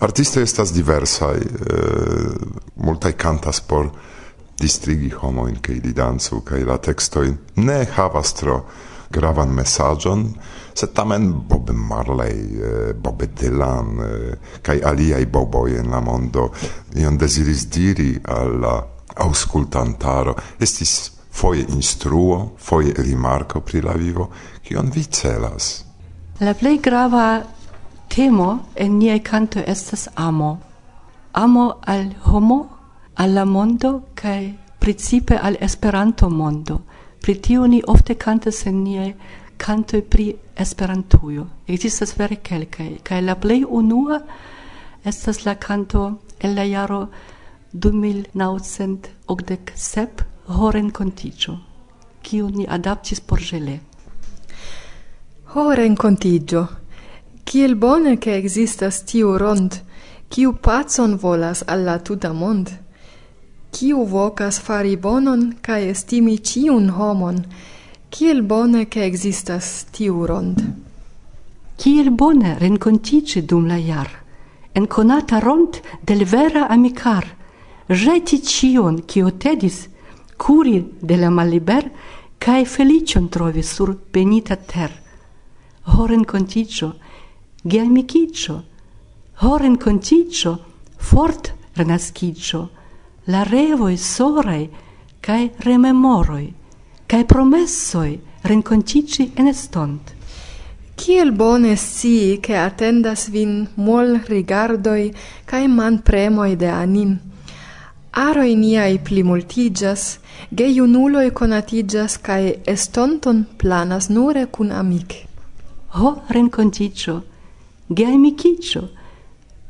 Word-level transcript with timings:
Artiste 0.00 0.42
estas 0.42 0.72
diversaj, 0.72 1.36
eh, 1.36 1.44
multaj 2.76 3.12
cantas 3.12 3.60
por 3.60 3.90
distrigi 4.60 5.10
homojn 5.10 5.58
kaj 5.60 5.74
ili 5.76 5.92
dancu 5.92 6.40
kaj 6.40 6.64
la 6.64 6.76
tekstoj 6.76 7.34
ne 7.56 7.84
havas 7.96 8.32
tro 8.34 8.64
gravan 9.10 9.52
mesaĝon, 9.52 10.24
sed 10.74 10.92
tamen 10.94 11.32
Bob 11.48 11.70
Marley, 11.74 12.32
eh, 12.32 12.92
Bob 12.94 13.22
Dylan 13.22 14.00
eh, 14.00 14.34
kaj 14.62 14.80
aliaj 14.84 15.26
boboj 15.26 15.76
en 15.78 15.90
la 15.90 16.00
mondo 16.00 16.48
ion 16.96 17.18
deziris 17.18 17.66
diri 17.68 18.14
al 18.24 18.60
la 18.60 18.74
aŭskultantaro. 19.16 20.34
Estis 20.60 21.12
foje 21.30 21.66
instruo, 21.68 22.56
foje 22.58 22.94
rimarko 22.96 23.60
pri 23.60 23.82
la 23.82 23.92
vivo, 23.92 24.30
kion 24.64 24.90
vi 24.94 25.04
celas. 25.04 25.84
La 26.40 26.54
plej 26.54 26.78
grava 26.80 27.42
Temo 28.10 28.58
en 28.74 28.98
niaj 28.98 29.22
kanto 29.22 29.60
estas 29.66 30.08
amo. 30.14 30.58
Amo 31.32 31.74
al 31.86 32.14
homo, 32.24 32.68
al 33.14 33.34
la 33.34 33.44
mondo 33.44 34.02
kaj 34.14 34.54
principe 34.80 35.38
al 35.38 35.56
Esperanto 35.60 36.30
mondo. 36.30 36.80
Pri 37.20 37.40
tio 37.40 37.66
ni 37.66 37.82
ofte 37.86 38.14
cantas 38.14 38.66
en 38.66 38.82
niaj 38.82 39.14
canto 39.56 40.02
pri 40.02 40.34
Esperantujo. 40.56 41.46
Existas 41.66 42.18
vere 42.18 42.36
kelkai, 42.36 42.98
kaj 43.02 43.22
la 43.22 43.34
plej 43.34 43.64
unua 43.68 44.20
estas 45.04 45.44
la 45.44 45.54
kanto 45.54 46.12
el 46.40 46.54
la 46.54 46.64
jaro 46.64 47.08
2987 47.72 50.08
Horen 50.48 50.90
Contigio, 50.90 51.58
kiu 52.22 52.50
ni 52.50 52.66
adaptis 52.68 53.20
por 53.20 53.38
Gele. 53.38 53.80
Horen 55.54 55.96
Contigio 55.96 56.79
Kiel 57.50 57.74
bone 57.74 58.16
che 58.18 58.36
existas 58.36 59.02
tiu 59.02 59.36
rond, 59.36 59.74
kiu 60.28 60.52
pacon 60.52 61.16
volas 61.16 61.64
alla 61.66 61.98
tuta 61.98 62.30
mond, 62.32 62.68
kiu 63.74 64.04
vocas 64.06 64.60
fari 64.60 64.96
bonon 64.96 65.56
cae 65.60 65.88
estimi 65.90 66.36
ciun 66.38 66.86
homon, 66.90 67.42
kiel 68.08 68.42
bone 68.42 68.86
che 68.86 69.02
existas 69.02 69.86
tiu 69.90 70.26
rond. 70.26 70.62
Kiel 71.74 72.12
bone 72.12 72.56
rencontice 72.56 73.42
dum 73.44 73.66
la 73.66 73.80
jar, 73.82 74.10
en 74.72 74.86
conata 74.86 75.40
rond 75.40 75.82
del 76.06 76.24
vera 76.24 76.68
amicar, 76.68 77.26
reti 77.88 78.40
cion 78.44 79.02
kio 79.06 79.32
tedis, 79.32 79.88
curi 80.36 80.86
de 81.00 81.16
la 81.16 81.30
maliber, 81.30 81.90
cae 82.38 82.64
felicion 82.64 83.28
trovi 83.28 83.64
sur 83.64 83.98
benita 84.12 84.54
ter. 84.54 84.92
Horen 85.82 86.24
contigio, 86.24 86.94
geamiciccio, 87.62 88.64
horen 89.40 89.76
conticio, 89.76 90.64
fort 90.96 91.54
renascicio, 91.74 92.70
la 93.24 93.42
revoi 93.42 93.96
sorei, 93.96 94.70
cae 95.20 95.52
rememoroi, 95.58 96.54
cae 97.06 97.24
promessoi 97.24 98.20
rencontici 98.42 99.32
en 99.34 99.46
estont. 99.46 100.14
Kiel 100.94 101.32
bone 101.32 101.76
si 101.76 102.38
che 102.40 102.56
attendas 102.56 103.28
vin 103.28 103.68
mol 103.74 104.20
rigardoi 104.24 105.12
cae 105.44 105.68
man 105.68 106.02
premoi 106.02 106.56
de 106.56 106.68
anim. 106.68 107.18
Aroi 108.10 108.54
niai 108.54 108.98
pli 108.98 109.22
multigas, 109.22 110.18
ge 110.48 110.64
iunuloi 110.64 111.30
conatigas 111.32 112.18
cae 112.18 112.60
estonton 112.64 113.44
planas 113.56 114.08
nure 114.08 114.46
cun 114.50 114.72
amic. 114.72 115.26
Ho 115.94 116.22
renconticio, 116.28 117.29
geamicigio, 117.92 118.88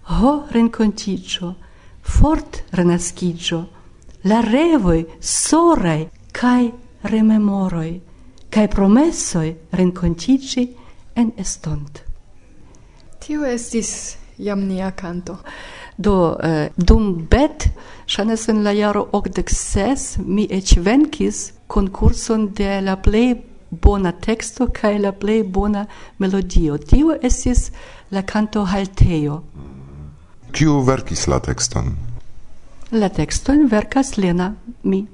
ho 0.02 0.44
rencontigio, 0.50 1.56
fort 2.00 2.64
renascicio, 2.70 3.68
la 4.22 4.40
revoi 4.40 5.06
sorai 5.18 6.10
cae 6.30 6.72
rememoroi, 7.00 8.00
cae 8.48 8.68
promessoi 8.68 9.56
rencontici 9.70 10.77
en 11.14 11.33
estont. 11.36 12.05
Tio 13.18 13.45
estis 13.45 14.18
jam 14.36 14.66
nia 14.66 14.92
canto. 14.92 15.39
Do, 15.96 16.36
eh, 16.36 16.70
dum 16.77 17.27
bet, 17.28 17.70
shanes 18.06 18.48
en 18.48 18.62
la 18.62 18.72
jaro 18.72 19.08
86, 19.12 20.18
mi 20.24 20.46
ec 20.50 20.77
venkis 20.77 21.52
concurson 21.66 22.50
de 22.52 22.80
la 22.80 22.96
plei 22.96 23.34
bona 23.70 24.12
texto 24.12 24.66
cae 24.66 24.98
la 24.98 25.12
plei 25.12 25.42
bona 25.42 25.86
melodio. 26.18 26.78
Tio 26.78 27.16
estis 27.22 27.70
la 28.10 28.22
canto 28.22 28.64
halteo. 28.64 29.42
Kiu 30.52 30.80
verkis 30.82 31.26
la 31.26 31.38
texton? 31.40 31.94
La 32.90 33.08
tekston 33.08 33.68
verkas 33.70 34.16
Lena, 34.16 34.54
mi. 34.82 35.06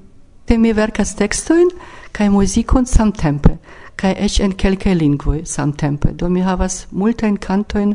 Te 0.45 0.57
mi 0.57 0.71
verkas 0.73 1.13
textoin, 1.15 1.67
cae 2.11 2.29
muzikon 2.29 2.87
samtempe, 2.89 3.57
cae 3.95 4.15
ec 4.25 4.39
en 4.41 4.55
kelkaj 4.55 4.95
lingvoi 4.95 5.43
samtempe. 5.45 6.13
Do 6.15 6.29
mi 6.29 6.41
havas 6.41 6.87
multajn 6.91 7.37
kantojn 7.37 7.93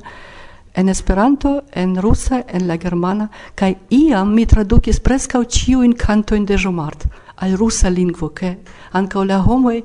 en 0.75 0.89
Esperanto, 0.89 1.63
en 1.73 1.97
rusa, 1.97 2.45
en 2.47 2.69
la 2.69 2.79
germana, 2.79 3.31
cae 3.57 3.79
iam 3.91 4.35
mi 4.35 4.47
tradukis 4.47 5.01
prescau 5.01 5.45
ciuin 5.45 5.97
cantoin 5.97 6.47
de 6.47 6.57
Jomart 6.57 7.09
al 7.37 7.57
rusa 7.59 7.91
lingvo, 7.91 8.29
ke 8.29 8.59
ankaŭ 8.93 9.25
la 9.27 9.41
homoj 9.43 9.83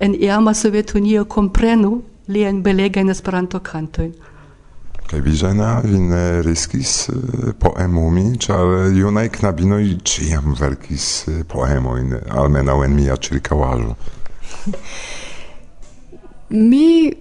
en 0.00 0.14
iama 0.14 0.54
Sovietunio 0.54 1.24
komprenu 1.24 2.00
liajn 2.28 2.62
belegajn 2.62 3.10
Esperanto-kantojn. 3.10 4.14
Kaj 5.10 5.20
Biżena 5.20 5.82
in 5.84 6.12
riskis 6.42 7.08
eh, 7.08 7.14
poemumi, 7.58 8.38
czar 8.38 8.92
junaj 8.94 9.28
knabinoj 9.28 9.98
ciam 10.04 10.54
verkis 10.60 11.28
eh, 11.28 11.42
poemoin, 11.48 12.14
almena 12.30 12.78
en 12.84 12.96
mia 12.96 13.16
ĉirkaŭaĵo. 13.16 13.94
Mi 16.50 17.12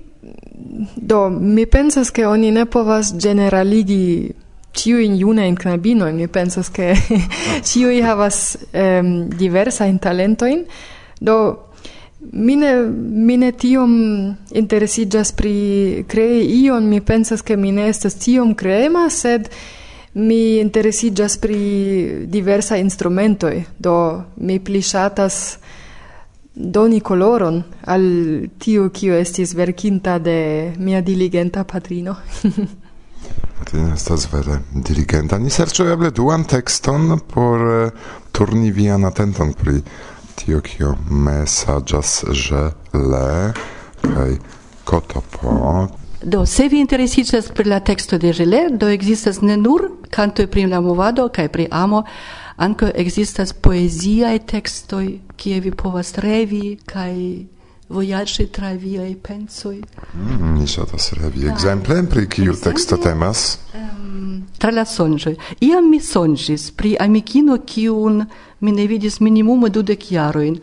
do 0.95 1.29
mi 1.29 1.65
pensas 1.65 2.11
ke 2.11 2.27
oni 2.27 2.51
ne 2.51 2.65
povas 2.65 3.13
generaligi 3.17 4.31
ciuin 4.73 5.15
junajn 5.15 5.55
knabino 5.55 6.11
mi 6.11 6.27
pensas 6.27 6.69
ke 6.69 6.93
ciuj 7.69 8.01
havas 8.01 8.57
um, 8.73 9.29
diversajn 9.29 9.99
talentojn, 9.99 10.65
do 11.19 11.37
Mine, 12.31 12.73
mine 13.27 13.51
tiom 13.51 13.93
interesigas 14.51 15.31
pri 15.31 16.05
crei 16.07 16.45
ion, 16.63 16.87
mi 16.89 17.01
pensas 17.01 17.41
ke 17.41 17.57
mine 17.57 17.89
estas 17.89 18.15
tiom 18.15 18.55
kreema, 18.55 19.09
sed 19.09 19.49
mi 20.13 20.59
interesigas 20.59 21.37
pri 21.37 22.25
diversa 22.29 22.77
instrumentoi 22.77 23.63
do 23.77 24.23
mi 24.35 24.59
pli 24.59 24.81
ŝatas 24.81 25.57
doni 26.53 27.01
coloron 27.01 27.63
al 27.89 28.03
tio 28.57 28.89
kio 28.89 29.17
estis 29.17 29.53
verkinta 29.53 30.19
de 30.19 30.73
mia 30.77 31.01
diligenta 31.01 31.63
patrino. 31.63 32.15
Patrino 33.59 33.93
estas 33.93 34.27
vere 34.31 34.59
diligenta. 34.73 35.37
Ni 35.39 35.49
serĉu 35.49 35.87
eble 35.89 36.11
duan 36.11 36.43
tekston 36.43 37.19
por 37.33 37.61
eh, 37.71 37.91
turni 38.31 38.71
vian 38.71 39.05
atenton 39.05 39.53
pri 39.53 39.79
tio 40.35 40.61
kio 40.61 40.95
mesaĝas 41.09 42.23
je 42.33 42.63
le 42.93 43.53
kaj 44.01 44.31
kotopo. 44.83 45.87
Do, 46.23 46.45
se 46.45 46.67
vi 46.71 46.79
interesiĝas 46.79 47.49
pri 47.51 47.69
la 47.69 47.79
teksto 47.79 48.17
de 48.17 48.31
Gile, 48.33 48.67
do 48.71 48.87
ekzistas 48.89 49.41
ne 49.41 49.57
nur 49.57 49.89
kantoj 50.09 50.47
pri 50.47 50.65
la 50.71 50.79
movado 50.81 51.27
kaj 51.27 51.49
pri 51.51 51.67
amo, 51.71 52.03
ankaŭ 52.57 52.93
ekzistas 52.95 53.53
poeziaj 53.53 54.37
tekstoj, 54.47 55.19
kie 55.35 55.59
vi 55.59 55.71
povas 55.71 56.13
revi 56.23 56.77
kaj 56.85 57.13
vojaĝi 57.89 58.47
tra 58.47 58.71
viaj 58.71 59.15
pensoj. 59.15 59.81
Mm, 60.13 60.53
mi 60.53 60.67
ŝatas 60.67 61.11
revi 61.19 61.47
ekzemplen 61.51 62.07
pri 62.07 62.27
kiu 62.29 62.55
teksto 62.55 62.97
temas. 62.97 63.57
Um, 63.75 64.43
tra 64.57 64.71
la 64.71 64.85
sonĝoj. 64.85 65.35
Iam 65.61 65.89
mi 65.91 65.99
sonĝis 65.99 66.71
pri 66.71 66.95
amikino, 66.99 67.57
kiun 67.65 68.25
mi 68.59 68.71
ne 68.71 68.87
vidis 68.87 69.19
minimume 69.19 69.69
dudek 69.69 70.11
jarojn, 70.11 70.59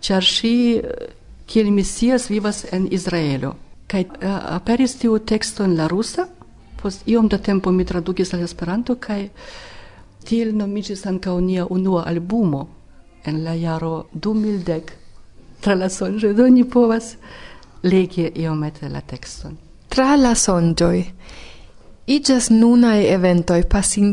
ĉar 0.00 0.22
ŝi, 0.22 0.54
eh, 0.76 1.12
kiel 1.46 1.70
mi 1.70 1.84
scias, 1.84 2.28
vivas 2.30 2.64
en 2.72 2.88
Izraelo. 2.90 3.54
Kaj 3.86 4.04
uh, 4.04 4.34
aperis 4.56 4.96
tiu 4.98 5.18
teksto 5.18 5.64
en 5.64 5.76
la 5.76 5.86
rusa, 5.86 6.26
post 6.82 7.08
iom 7.08 7.28
da 7.28 7.38
tempo 7.38 7.70
mi 7.72 7.84
tradukis 7.84 8.34
al 8.34 8.42
Esperanto, 8.42 8.96
kaj 8.96 9.28
tiel 10.24 10.56
nomiĝis 10.56 11.06
ankaŭ 11.06 11.38
nia 11.40 11.66
unua 11.70 12.04
albumo 12.08 12.66
en 13.24 13.44
la 13.44 13.54
jaro 13.54 14.06
2010 14.14 15.03
tra 15.64 15.74
la 15.74 15.88
sonĝo 15.88 16.32
do 16.36 16.48
ni 16.48 16.64
povas 16.64 17.14
legi 17.82 18.30
iomete 18.44 18.88
la 18.88 19.00
texton 19.00 19.56
tra 19.94 20.14
la 20.16 20.34
sonĝoj 20.34 20.98
iĝas 22.06 22.50
eventoi 22.50 23.04
eventoj 23.16 23.62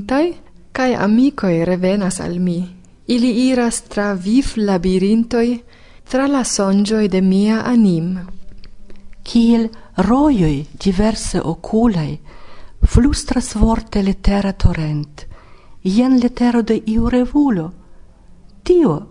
kai 0.07 0.27
kaj 0.71 0.95
amikoj 0.95 1.65
revenas 1.65 2.19
al 2.19 2.39
mi. 2.39 2.59
Ili 3.07 3.31
iras 3.47 3.81
tra 3.81 4.13
vif 4.13 4.53
labirintoi 4.57 5.59
tra 6.09 6.27
la 6.27 6.43
sonĝoj 6.43 7.07
de 7.07 7.21
mia 7.21 7.61
anim. 7.65 8.19
Kiel 9.23 9.67
rojoi 9.97 10.65
diverse 10.83 11.41
oculai 11.41 12.19
flustras 12.85 13.55
vorte 13.55 14.01
letera 14.03 14.51
torrent 14.53 15.25
ien 15.83 16.19
letero 16.19 16.61
de 16.61 16.81
iu 16.85 17.09
revulo 17.09 17.71
tio 18.63 19.07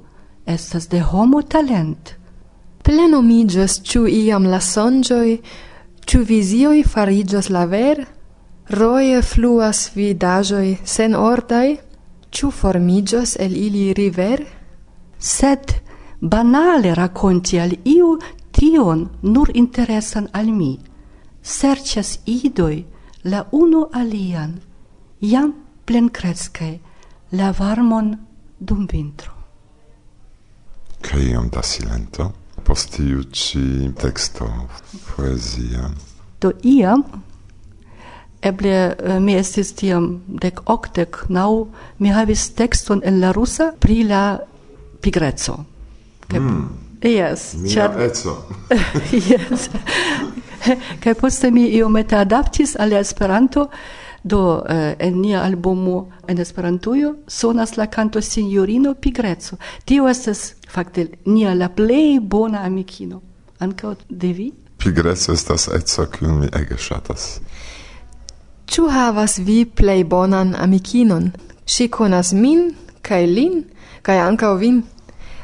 estas 0.46 0.88
de 0.88 1.00
homo 1.00 1.42
talent 1.42 2.19
plenomigas 2.82 3.80
ciu 3.82 4.06
iam 4.06 4.44
la 4.46 4.60
songioi, 4.60 5.40
ciu 6.06 6.24
visioi 6.24 6.82
farigios 6.82 7.50
la 7.50 7.66
ver, 7.66 8.06
roie 8.70 9.22
fluas 9.22 9.90
vidajoi 9.94 10.78
sen 10.84 11.14
ordai, 11.14 11.78
ciu 12.30 12.50
formigios 12.50 13.36
el 13.36 13.56
ili 13.56 13.92
river? 13.94 14.46
Sed 15.18 15.74
banale 16.20 16.94
raconti 16.94 17.58
al 17.60 17.76
iu 17.84 18.18
tion 18.52 19.08
nur 19.22 19.50
interesan 19.54 20.28
al 20.32 20.52
mi. 20.52 20.78
Sercias 21.42 22.18
idoi 22.26 22.84
la 23.24 23.44
uno 23.52 23.88
alian, 23.92 24.60
jam 25.20 25.54
plencrescae, 25.84 26.80
la 27.32 27.52
varmon 27.52 28.16
dum 28.58 28.86
vintro. 28.86 29.32
Kaj 31.00 31.50
da 31.50 31.62
silento? 31.62 32.39
post 32.70 32.92
tiu 32.94 33.22
ci 33.32 33.90
texto 33.98 34.46
poezia. 35.10 35.90
Do 36.40 36.52
iam 36.62 37.02
eble 38.42 38.94
eh, 38.94 39.18
mi 39.20 39.34
estis 39.34 39.72
tiam 39.74 40.20
dek 40.26 40.60
octec 40.70 41.24
nau, 41.28 41.66
mi 41.98 42.12
havis 42.14 42.44
texton 42.54 43.02
en 43.04 43.18
la 43.20 43.32
rusa 43.34 43.72
pri 43.78 44.04
la 44.06 44.38
pigrezzo. 45.02 45.56
Mm. 46.30 46.68
Yes, 47.02 47.54
Mia 47.58 47.72
char... 47.74 47.98
etso. 48.00 48.36
yes. 49.30 49.66
Kaj 51.02 51.14
poste 51.18 51.50
mi 51.50 51.66
iomete 51.74 52.16
adaptis 52.16 52.76
al 52.78 52.92
Esperanto, 52.92 53.66
Do 54.22 54.64
eh, 54.68 54.96
en 54.98 55.20
nia 55.20 55.44
albumo 55.44 56.10
en 56.28 56.38
Esperantujo 56.38 57.14
sonas 57.26 57.76
la 57.76 57.86
canto 57.86 58.20
Signorino 58.20 58.94
Pigrezzo. 58.94 59.56
Tio 59.84 60.08
estas 60.08 60.54
fakte 60.68 61.08
nia 61.24 61.54
la 61.54 61.68
plej 61.68 62.20
bona 62.20 62.64
amikino. 62.64 63.22
Ankaŭ 63.58 63.94
de 64.08 64.32
vi? 64.32 64.52
Pigreco 64.80 65.32
estas 65.32 65.68
etso, 65.68 66.06
kiun 66.06 66.38
mi 66.40 66.46
ege 66.56 66.76
ŝatas. 66.78 67.40
Ĉu 68.70 68.86
havas 68.88 69.38
vi 69.38 69.64
plei 69.64 70.04
bonan 70.04 70.54
amikinon? 70.56 71.30
Si 71.66 71.88
konas 71.88 72.32
min 72.32 72.70
kaj 73.02 73.26
lin 73.26 73.64
kaj 74.02 74.18
ancao 74.18 74.54
vin. 74.56 74.82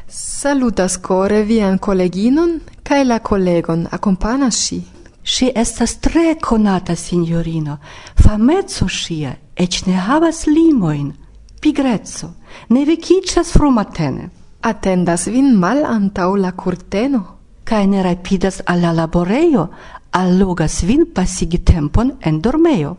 Salutas 0.08 0.96
kore 0.96 1.42
vian 1.42 1.78
koleginon 1.78 2.60
kaj 2.82 3.02
la 3.04 3.18
kolegon 3.18 3.86
akompanas 3.90 4.60
si. 4.66 4.80
Si 5.28 5.50
estas 5.54 5.96
tre 6.00 6.36
konata 6.40 6.94
signorino. 6.94 7.78
fameco 8.14 8.86
ŝia 8.88 9.34
eĉ 9.56 9.86
ne 9.86 9.94
havas 9.94 10.46
limojn, 10.46 11.12
Pigrezzo, 11.60 12.28
ne 12.68 12.84
vekiĝas 12.86 13.50
frumatene. 13.56 14.28
Attendas 14.62 15.26
vin 15.26 15.48
mal 15.58 15.84
antau 15.84 16.36
la 16.36 16.52
curteno? 16.52 17.22
Kaj 17.64 17.86
ne 17.86 18.02
rapidas 18.02 18.60
al 18.66 18.80
la 18.80 18.92
laborejo, 18.92 19.66
allogas 20.12 20.82
vin 20.86 21.06
pasigi 21.14 21.58
tempon 21.58 22.12
en 22.20 22.40
dormejo. 22.40 22.96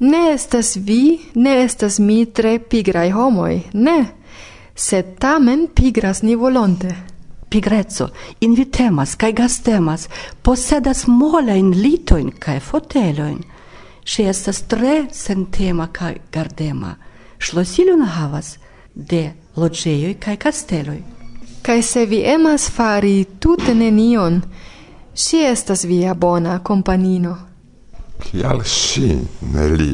Ne 0.00 0.32
estas 0.32 0.76
vi, 0.76 1.18
ne 1.34 1.62
estas 1.62 1.98
mi 1.98 2.24
tre 2.26 2.58
pigrai 2.58 3.10
homoi, 3.10 3.62
ne, 3.74 3.98
sed 4.74 5.14
tamen 5.18 5.68
pigras 5.74 6.22
ni 6.22 6.34
volonte 6.34 6.94
pigrezzo, 7.50 8.08
invitemas 8.40 9.14
kaj 9.14 9.32
gastemas, 9.32 10.08
posedas 10.42 11.06
molajn 11.06 11.70
litojn 11.70 12.30
kaj 12.38 12.60
fotelojn. 12.60 13.42
Ŝi 14.08 14.28
estas 14.28 14.62
tre 14.68 15.06
sentema 15.12 15.88
kaj 15.92 16.14
gardema. 16.32 16.94
Ŝlosilon 17.38 18.02
havas 18.02 18.56
de 18.94 19.32
loĝejoj 19.56 20.14
kaj 20.20 20.36
kasteloj. 20.36 21.02
Kai 21.62 21.82
se 21.82 22.06
vi 22.06 22.22
emas 22.24 22.70
fari 22.70 23.24
tute 23.40 23.74
nenion, 23.74 24.40
si 25.14 25.42
estas 25.44 25.84
via 25.84 26.14
bona 26.14 26.58
companino 26.64 27.47
kial 28.22 28.62
si, 28.64 29.10
ne 29.54 29.66
li. 29.72 29.90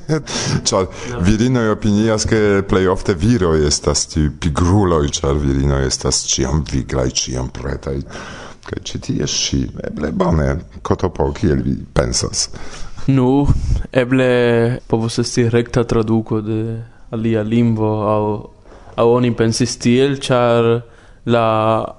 Ĉar 0.68 0.88
virinoj 1.26 1.70
opinias, 1.74 2.26
ke 2.28 2.62
plej 2.68 2.86
ofte 2.92 3.14
viroj 3.14 3.58
estas 3.68 4.06
tiuj 4.12 4.30
pigruloj, 4.42 5.06
ĉar 5.20 5.40
virinoj 5.40 5.82
estas 5.86 6.22
ĉiam 6.30 6.64
viglaj, 6.72 7.08
ĉiam 7.22 7.50
pretaj. 7.54 7.98
Kaj 8.66 8.84
ĉi 8.86 9.00
tie 9.06 9.26
ŝi, 9.26 9.64
eble 9.88 10.12
bone, 10.12 10.48
kotopo, 10.86 11.30
kiel 11.36 11.62
vi 11.64 11.76
pensas? 11.94 12.48
Nu, 13.10 13.46
eble 13.92 14.30
povus 14.86 15.18
esti 15.22 15.48
rekta 15.50 15.84
traduko 15.88 16.40
de 16.44 16.60
alia 17.10 17.42
lingvo, 17.42 17.92
aŭ, 18.06 18.24
aŭ 19.00 19.06
oni 19.16 19.32
pensis 19.34 19.78
tiel, 19.80 20.18
ĉar 20.22 20.68
la 21.30 21.46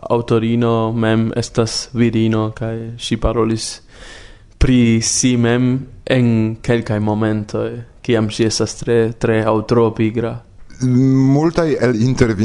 autorino 0.09 0.91
mem 0.93 1.29
estas 1.37 1.89
virino, 1.97 2.49
kaj 2.55 2.75
ŝi 3.01 3.17
parolis 3.21 3.71
pri 4.61 5.01
si 5.01 5.35
mem 5.37 5.73
en 6.05 6.29
kelkaj 6.61 6.99
momentoi, 7.01 7.81
kiam 8.05 8.29
si 8.29 8.45
estas 8.45 8.77
tre 8.83 9.01
tre 9.17 9.41
aŭ 9.45 9.57
tro 9.67 9.89
pigra 9.97 10.37
multaj 10.83 11.75
el 11.79 11.93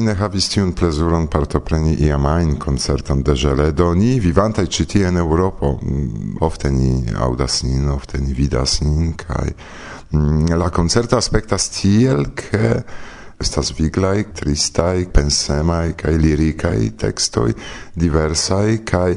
ne 0.04 0.14
havis 0.14 0.48
tiun 0.48 0.72
plezuron 0.72 1.26
partopreni 1.26 1.94
iam 2.04 2.26
ajn 2.26 2.56
koncerton 2.58 3.22
de 3.22 3.34
ĵele 3.34 3.72
do 3.72 3.94
ni 3.94 4.20
vivantaj 4.20 4.66
ĉi 4.66 4.84
tie 4.86 5.06
en 5.08 5.16
Eŭropo 5.16 5.78
mm, 5.82 6.36
ofte 6.40 6.70
ni 6.70 7.04
aŭdas 7.16 7.62
nin 7.62 7.88
ofte 7.88 8.18
ni 8.18 8.32
vidas 8.32 8.80
nin 8.80 9.14
kaj 9.16 9.48
mm, 10.10 10.52
la 10.58 10.68
koncerto 10.70 11.16
aspektas 11.16 11.68
tiel 11.70 12.26
ke 12.34 12.82
estas 13.40 13.72
viglaj, 13.78 14.24
tristaj, 14.32 15.06
pensemaj 15.12 15.92
kaj 15.96 16.14
lirikaj 16.16 16.90
tekstoj 16.98 17.52
diversaj 17.94 18.78
kaj 18.84 19.16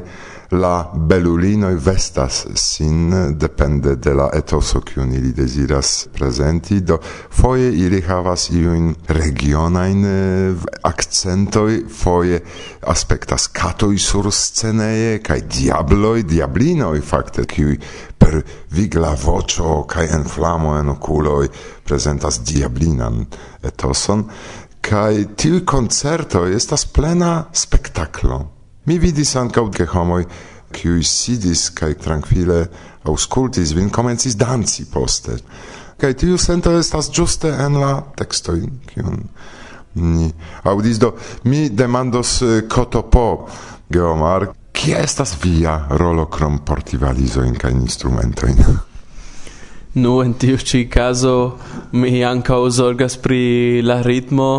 la 0.50 0.90
belulinoi 0.94 1.76
vestas 1.76 2.46
sin 2.54 3.36
depende 3.38 3.96
de 3.96 4.14
la 4.14 4.30
etoso 4.34 4.80
kiun 4.80 5.12
ili 5.14 5.32
deziras 5.32 6.08
prezenti, 6.12 6.80
do 6.80 6.98
foje 7.30 7.70
ili 7.72 8.00
havas 8.02 8.48
iun 8.50 8.94
regionain 9.08 10.04
eh, 10.04 10.54
accentoi, 10.82 11.84
foje 11.88 12.42
aspektas 12.82 13.46
katoi 13.46 13.98
sur 13.98 14.32
sceneje, 14.32 15.18
kai 15.22 15.40
diabloi, 15.46 16.24
diablinoi 16.26 17.00
fakte, 17.00 17.46
kiuj 17.46 17.78
per 18.18 18.42
vigla 18.74 19.14
voĉo 19.22 19.84
kai 19.86 20.08
en 20.10 20.26
flamo 20.26 20.76
en 20.78 20.88
oculoi 20.96 21.48
prezentas 21.86 22.42
diablinan 22.42 23.22
etoson, 23.62 24.26
kai 24.80 25.28
tiu 25.36 25.62
concerto 25.64 26.46
estas 26.46 26.86
plena 26.90 27.44
spektaklo. 27.52 28.59
Mi 28.90 28.96
vidis 28.98 29.36
ankaŭ 29.38 29.68
ke 29.70 29.84
homoj 29.86 30.24
kiuj 30.74 31.04
sidis 31.06 31.68
kaj 31.78 31.92
trankvile 32.02 32.64
aŭskultis 33.06 33.70
vin, 33.76 33.86
komencis 33.94 34.34
danci 34.34 34.88
poste. 34.90 35.36
Kaj 36.00 36.16
tiu 36.18 36.38
sento 36.42 36.72
estas 36.74 37.06
ĝuste 37.14 37.52
en 37.54 37.76
la 37.78 37.90
tekstoj, 38.18 38.56
kiun 38.90 39.20
ni 39.94 40.26
aŭdis. 40.66 40.98
Do 40.98 41.12
mi 41.46 41.68
demandos 41.70 42.32
eh, 42.42 42.64
Kotopo, 42.66 43.46
Geomar, 43.94 44.48
kia 44.74 45.04
estas 45.06 45.36
via 45.44 45.76
rolo 46.02 46.24
krom 46.26 46.58
porti 46.66 46.98
valizojn 46.98 47.54
kaj 47.54 47.70
instrumentojn? 47.70 48.64
Nu, 50.02 50.16
en 50.22 50.34
tiu 50.38 50.58
ĉi 50.58 50.84
caso 50.90 51.36
mi 51.92 52.24
ankaŭ 52.26 52.58
zorgas 52.74 53.16
pri 53.22 53.82
la 53.86 54.00
ritmo, 54.02 54.50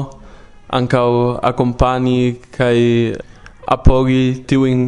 ankaŭ 0.79 1.09
akompani 1.51 2.35
kaj 2.55 2.79
apogi 3.71 4.43
tiuin 4.47 4.81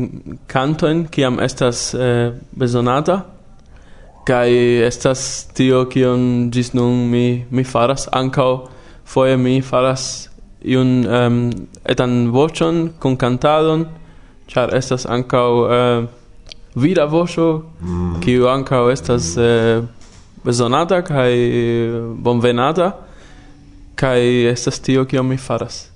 cantoin 0.47 1.05
kiam 1.07 1.39
estas 1.39 1.93
eh, 1.93 2.33
besonata 2.51 3.21
kai 4.27 4.51
estas 4.83 5.47
tio 5.55 5.85
kion 5.91 6.51
gis 6.51 6.73
nun 6.73 7.09
mi 7.11 7.45
mi 7.51 7.63
faras 7.63 8.07
ankaŭ 8.11 8.51
foje 9.13 9.37
mi 9.37 9.61
faras 9.61 10.29
iun 10.63 10.91
um, 11.05 11.37
etan 11.85 12.31
voĉon 12.31 12.89
kun 12.99 13.17
cantadon, 13.19 13.85
char 14.47 14.75
estas 14.75 15.05
ankaŭ 15.05 15.49
eh, 15.77 16.07
vira 16.75 17.05
voĉo 17.05 17.47
mm. 17.81 18.19
kiu 18.23 18.47
ankaŭ 18.51 18.83
estas 18.91 19.31
eh, 19.37 19.83
bezonata 20.43 21.01
kai 21.07 21.35
bonvenata 22.27 22.91
kai 23.95 24.45
estas 24.51 24.79
tio 24.79 25.05
kion 25.05 25.27
mi 25.27 25.37
faras 25.37 25.92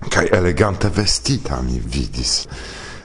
kaj 0.00 0.28
elegante 0.32 0.88
vestita 0.88 1.62
mi 1.62 1.80
vidis. 1.80 2.46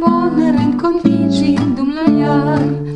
bolboner 0.02 0.54
en 0.62 0.74
kontiĝi 0.80 1.54
dum 1.76 1.90
la 1.96 2.06
jar 2.20 2.87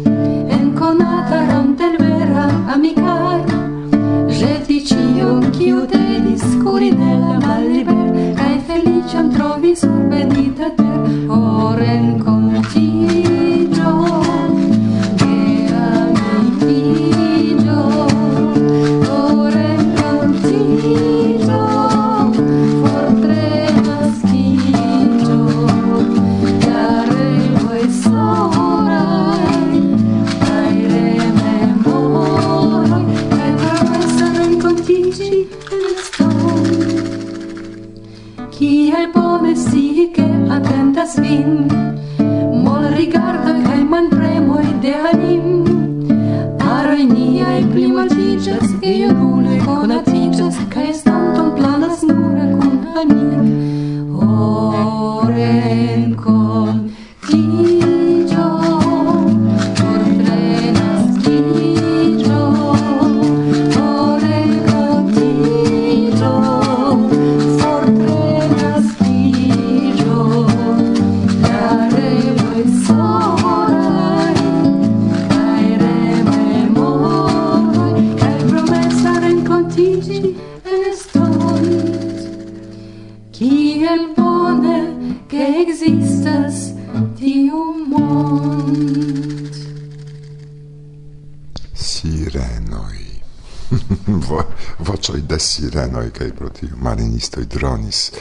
kaj 96.23 96.37
pro 96.37 96.49
tio 96.49 96.69
marinistoj 96.79 97.45
dronis. 97.51 98.13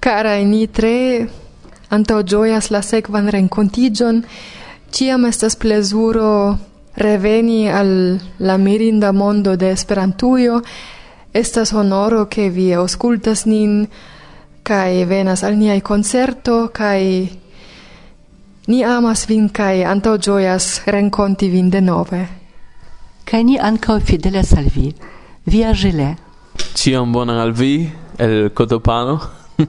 Karaj, 0.00 0.44
ni 0.44 0.66
tre 0.66 1.26
antaŭĝojas 1.92 2.70
la 2.72 2.80
sekvan 2.82 3.28
renkontiĝon. 3.28 4.22
Ĉiam 4.96 5.26
estas 5.28 5.58
plezuro 5.60 6.56
reveni 6.96 7.66
al 7.68 7.90
la 8.38 8.56
mirinda 8.56 9.12
mondo 9.12 9.56
de 9.56 9.72
Esperantujo. 9.76 10.62
Estas 11.34 11.74
honoro 11.76 12.24
ke 12.32 12.48
vi 12.50 12.70
aŭskultas 12.74 13.44
nin 13.46 13.86
kaj 14.64 15.04
venas 15.04 15.44
al 15.44 15.58
niaj 15.58 15.80
koncerto 15.80 16.70
kaj 16.72 17.02
ni 18.66 18.84
amas 18.84 19.28
vin 19.28 19.50
kaj 19.52 19.84
antaŭĝojas 19.84 20.86
renkonti 20.86 21.50
vin 21.52 21.70
denove. 21.70 22.26
Kaj 23.28 23.42
ni 23.44 23.58
ankaŭ 23.60 24.00
fidelas 24.00 24.54
al 24.56 24.70
vi. 24.74 24.94
Via 25.46 25.74
Gillet. 25.74 26.25
Ciam 26.74 27.12
bonan 27.12 27.38
al 27.38 27.52
vi, 27.52 27.92
el 28.18 28.52
Cotopano. 28.54 29.20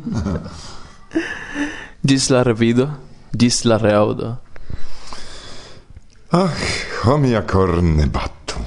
gis 2.08 2.30
la 2.30 2.44
revido, 2.44 2.90
gis 3.32 3.66
la 3.66 3.78
reaudo. 3.78 4.38
Ach, 6.32 7.06
homia 7.06 7.46
cor 7.48 7.84
ne 7.84 8.06
battu. 8.06 8.60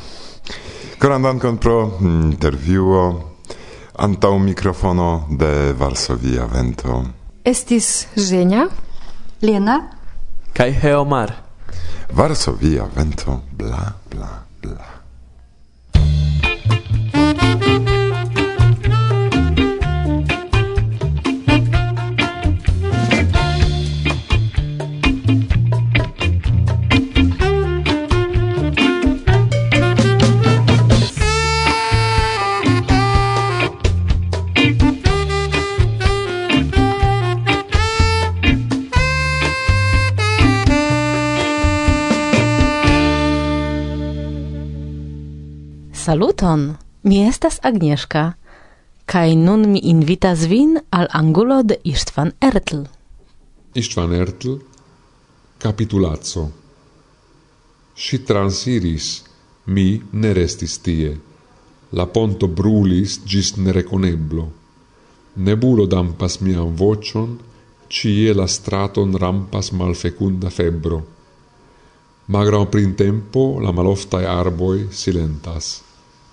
Coran 0.98 1.22
dankon 1.22 1.58
pro 1.58 1.98
mm, 2.00 2.32
interviuo 2.32 3.36
antau 3.98 4.38
microfono 4.38 5.26
de 5.30 5.72
Varsovia 5.72 6.46
Vento. 6.46 7.04
Estis 7.44 8.08
Zenia, 8.16 8.68
Lena, 9.40 9.90
kai 10.52 10.72
Heomar. 10.72 11.34
Varsovia 12.12 12.88
Vento, 12.94 13.42
bla, 13.52 13.94
bla, 14.08 14.44
bla. 14.60 15.00
Saluton! 46.10 46.74
Mi 47.06 47.20
estas 47.22 47.60
Agnieszka, 47.62 48.32
kaj 49.06 49.36
nun 49.38 49.60
mi 49.70 49.80
invitas 49.90 50.40
vin 50.50 50.72
al 50.90 51.04
angulo 51.14 51.58
de 51.62 51.76
Istvan 51.86 52.32
Ertl. 52.42 52.80
Istvan 53.78 54.14
Ertl, 54.16 54.56
capitulazzo. 55.62 56.42
Si 57.94 58.18
transiris, 58.26 59.10
mi 59.66 60.00
ne 60.12 60.32
restis 60.34 60.74
tie. 60.82 61.12
La 61.92 62.06
ponto 62.16 62.48
brulis 62.48 63.20
gis 63.24 63.52
nereconeblo. 63.56 64.46
Nebulo 65.36 65.86
dampas 65.86 66.40
mian 66.40 66.74
vocion, 66.80 67.36
cie 67.88 68.34
la 68.34 68.48
straton 68.48 69.14
rampas 69.14 69.70
malfecunda 69.70 70.50
febbro. 70.50 70.98
Magra 72.26 72.64
printempo 72.66 73.46
la 73.62 73.70
maloftae 73.70 74.26
arboi 74.26 74.88
silentas. 74.90 75.70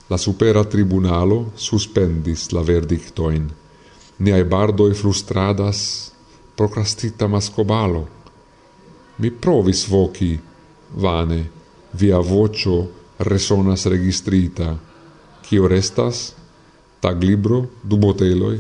La 0.08 0.18
supera 0.18 0.64
tribunalo 0.64 1.52
suspendis 1.56 2.52
la 2.56 2.62
verdictoin. 2.64 3.50
Niai 4.24 4.44
bardoi 4.44 4.94
frustradas 4.96 6.12
procrastita 6.56 7.28
mascobalo. 7.28 8.08
Mi 9.18 9.32
provis 9.32 9.88
voci, 9.88 10.40
vane, 10.96 11.42
via 11.92 12.20
vocio 12.20 12.78
resonas 13.18 13.86
registrita, 13.86 14.78
cio 15.42 15.68
restas 15.68 16.34
tag 17.00 17.22
libro 17.24 17.68
du 17.82 17.98
boteloi 17.98 18.58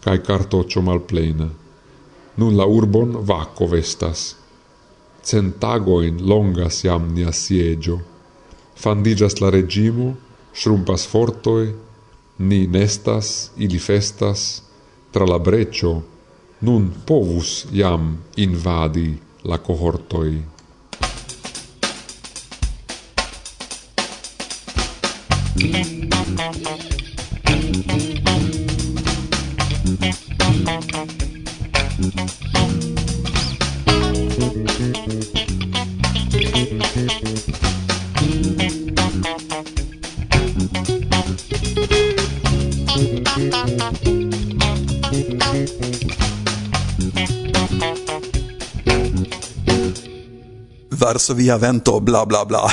cae 0.00 0.20
cartoccio 0.20 0.82
malplena. 0.82 1.48
Nun 2.38 2.56
la 2.56 2.64
urbon 2.64 3.16
vacco 3.24 3.66
vestas. 3.66 4.36
Centagoin 5.22 6.20
longas 6.22 6.82
jam 6.84 7.08
nia 7.14 7.32
siegio. 7.32 7.98
Fandigas 8.74 9.40
la 9.40 9.50
regimo, 9.50 10.14
Shrumpas 10.56 11.06
fortoi, 11.06 11.74
ni 12.38 12.66
nestas, 12.66 13.50
ili 13.56 13.78
festas, 13.78 14.62
tra 15.12 15.24
la 15.28 15.38
breccio, 15.38 15.92
nun 16.60 16.88
povus 17.06 17.66
iam 17.72 18.16
invadi 18.36 19.10
la 19.44 19.58
cohortoi. 19.58 20.42
Mm. 25.56 26.75
Varsovia 51.06 51.56
vento 51.56 52.00
bla 52.00 52.26
bla 52.26 52.44
bla. 52.44 52.66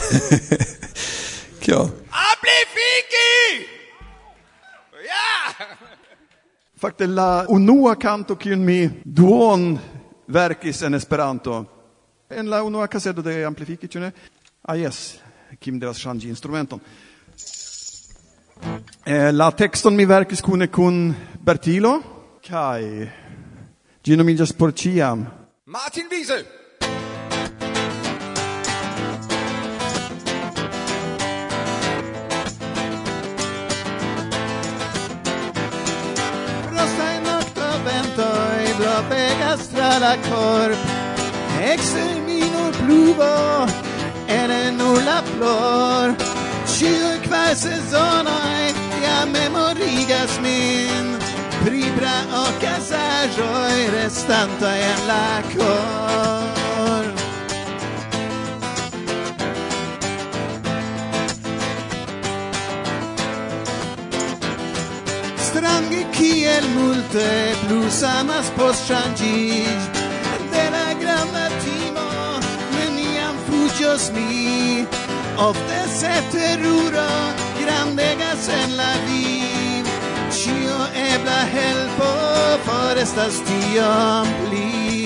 Kio? 1.62 1.82
Amplifiki! 2.10 3.68
Ja! 5.06 5.66
Fakte 6.80 7.06
la 7.06 7.46
unua 7.48 7.96
canto 7.96 8.36
kiun 8.36 8.64
mi 8.66 8.90
duon 9.04 9.80
verkis 10.26 10.82
en 10.82 10.98
Esperanto. 10.98 11.66
En 12.30 12.50
la 12.50 12.64
unua 12.64 12.88
kasedo 12.88 13.22
de 13.22 13.46
amplifiki 13.46 13.88
ĉu 13.88 14.02
ne? 14.02 14.12
Ah 14.66 14.82
yes, 14.82 15.20
kim 15.62 15.78
devas 15.80 16.02
ŝanĝi 16.02 16.34
instrumenton. 16.34 16.82
Eh, 19.06 19.30
la 19.32 19.52
texton 19.52 19.94
mi 19.94 20.10
verkis 20.10 20.42
kune 20.42 20.72
kun 20.74 21.14
Bertilo 21.46 21.94
kaj 22.42 22.82
ĝi 24.04 24.18
nomiĝas 24.18 24.58
por 24.58 24.74
ĉiam. 24.74 25.28
Martin 25.66 26.10
Wiese! 26.10 26.63
pegas 39.10 39.68
tra 39.74 39.92
la 40.04 40.14
corp 40.28 40.80
Exer 41.72 42.16
minor 42.28 42.72
pluvo 42.82 43.34
ene 44.40 44.62
nula 44.78 45.20
flor 45.34 46.16
Ĉiuj 46.74 47.18
kvar 47.28 47.54
sezonoj 47.56 48.74
jam 49.04 49.32
memorigas 49.36 50.40
min. 50.42 51.14
Pribra 51.64 52.16
o 52.24 52.44
praokazaĵoj 52.64 53.88
restanta 53.96 54.76
en 54.90 55.08
la 55.08 55.26
cor. 55.54 56.63
kiel 66.44 66.66
multe 66.76 67.28
plus 67.64 68.04
amas 68.04 68.48
post 68.58 68.88
changis 68.88 69.84
de 70.54 70.64
la 70.76 70.88
granda 71.02 71.46
timo 71.64 72.10
neniam 72.74 73.38
fuĝos 73.46 74.10
mi. 74.16 74.84
Ofte 75.48 75.80
se 76.00 76.12
teruro 76.34 77.08
grandegas 77.62 78.50
en 78.60 78.76
la 78.82 78.92
vi 79.06 79.40
ĉio 80.40 80.82
ebla 81.06 81.40
helpo 81.56 82.12
forestas 82.68 83.40
tiom 83.48 84.36
pli. 84.44 85.03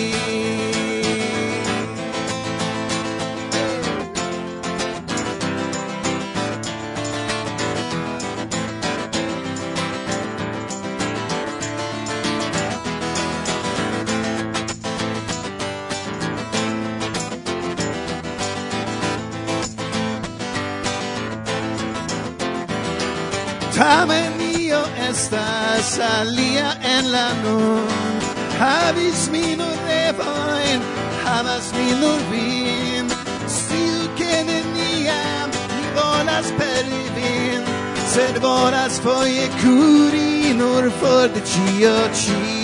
Tamen 23.77 24.41
io 24.41 24.79
estas 25.09 25.99
alia 25.99 26.69
en 26.81 27.11
la 27.11 27.27
nun. 27.43 28.15
Havis 28.59 29.29
mi 29.29 29.55
nur 29.55 29.77
revoin, 29.89 30.81
havas 31.23 31.69
mi 31.77 31.91
nur 32.01 32.19
vin. 32.31 33.05
Stiu 33.57 34.01
che 34.17 34.33
neniam 34.49 35.49
mi 35.77 35.85
volas 35.95 36.47
peri 36.59 37.03
vin 37.15 37.61
Sed 38.13 38.41
volas 38.41 38.99
foie 38.99 39.47
curi 39.61 40.53
nur 40.53 40.89
for 40.99 41.27
de 41.33 41.41
cio 41.51 41.97
cio 42.19 42.56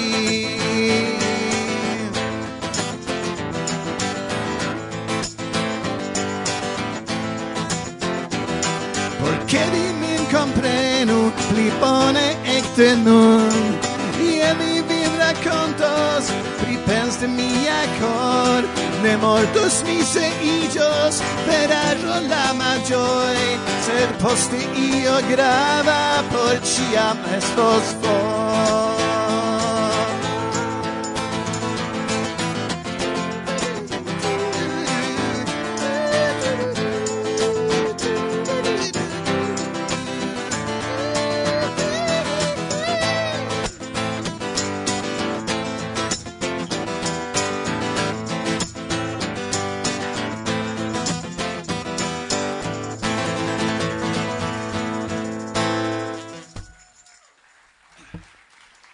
مکن 17.84 18.64
نماردس 19.04 19.84
میسه 19.84 20.32
ایجاس 20.42 21.22
پدر 21.22 21.94
رو 21.94 22.14
لمجای 22.14 23.38
سر 23.82 24.06
پست 24.06 24.54
ایا 24.76 25.22
گره 25.22 25.80
و 25.80 26.24
پرچیم 26.24 27.36
استاز 27.38 27.96
فای 28.02 29.03